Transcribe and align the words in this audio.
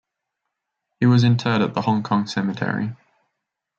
He 0.99 1.05
was 1.05 1.23
interred 1.23 1.61
at 1.61 1.75
the 1.75 1.81
Hong 1.83 2.01
Kong 2.01 2.25
Cemetery. 2.25 2.95